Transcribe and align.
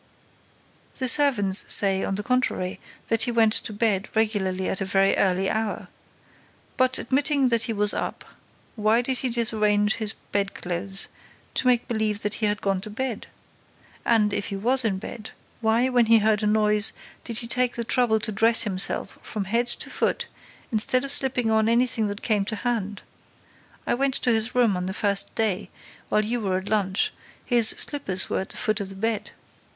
"The 0.95 1.07
servants 1.07 1.63
say, 1.67 2.03
on 2.03 2.15
the 2.15 2.23
contrary, 2.23 2.79
that 3.05 3.21
he 3.25 3.31
went 3.31 3.53
to 3.53 3.71
bed 3.71 4.09
regularly 4.15 4.67
at 4.67 4.81
a 4.81 4.83
very 4.85 5.15
early 5.15 5.47
hour. 5.47 5.89
But, 6.75 6.97
admitting 6.97 7.49
that 7.49 7.65
he 7.65 7.73
was 7.73 7.93
up, 7.93 8.25
why 8.75 9.03
did 9.03 9.19
he 9.19 9.29
disarrange 9.29 9.97
his 9.97 10.13
bedclothes, 10.31 11.07
to 11.53 11.67
make 11.67 11.87
believe 11.87 12.23
that 12.23 12.33
he 12.41 12.47
had 12.47 12.61
gone 12.63 12.81
to 12.81 12.89
bed? 12.89 13.27
And, 14.03 14.33
if 14.33 14.47
he 14.47 14.55
was 14.55 14.83
in 14.83 14.97
bed, 14.97 15.33
why, 15.59 15.87
when 15.87 16.07
he 16.07 16.17
heard 16.17 16.41
a 16.41 16.47
noise, 16.47 16.93
did 17.23 17.37
he 17.37 17.47
take 17.47 17.75
the 17.75 17.83
trouble 17.83 18.19
to 18.21 18.31
dress 18.31 18.63
himself 18.63 19.19
from 19.21 19.45
head 19.45 19.67
to 19.67 19.91
foot, 19.91 20.25
instead 20.71 21.05
of 21.05 21.11
slipping 21.11 21.51
on 21.51 21.69
anything 21.69 22.07
that 22.07 22.23
came 22.23 22.43
to 22.45 22.55
hand? 22.55 23.03
I 23.85 23.93
went 23.93 24.15
to 24.15 24.31
his 24.31 24.55
room 24.55 24.75
on 24.75 24.87
the 24.87 24.95
first 24.95 25.35
day, 25.35 25.69
while 26.09 26.25
you 26.25 26.41
were 26.41 26.57
at 26.57 26.69
lunch: 26.69 27.13
his 27.45 27.69
slippers 27.77 28.31
were 28.31 28.39
at 28.39 28.49
the 28.49 28.57
foot 28.57 28.79
of 28.81 28.89
the 28.89 28.95
bed. 28.95 29.29